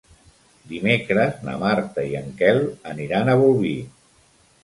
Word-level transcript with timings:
Dimecres 0.69 1.35
na 1.49 1.53
Marta 1.65 2.07
i 2.13 2.17
en 2.21 2.33
Quel 2.41 2.59
aniran 2.93 3.29
a 3.29 3.35
Bolvir. 3.43 3.77